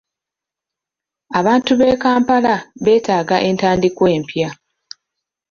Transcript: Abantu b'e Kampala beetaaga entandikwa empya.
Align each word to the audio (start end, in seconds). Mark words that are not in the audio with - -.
Abantu 1.39 1.71
b'e 1.79 1.99
Kampala 2.03 2.55
beetaaga 2.83 3.37
entandikwa 3.49 4.05
empya. 4.17 4.49